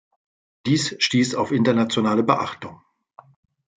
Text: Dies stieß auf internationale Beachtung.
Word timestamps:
Dies 0.65 0.95
stieß 0.97 1.35
auf 1.35 1.51
internationale 1.51 2.23
Beachtung. 2.23 2.81